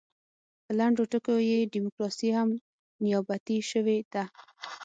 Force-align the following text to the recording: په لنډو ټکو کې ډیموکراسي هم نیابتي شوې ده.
په 0.63 0.71
لنډو 0.79 1.03
ټکو 1.11 1.35
کې 1.45 1.69
ډیموکراسي 1.73 2.29
هم 2.37 2.49
نیابتي 3.03 3.57
شوې 3.71 3.97
ده. 4.13 4.23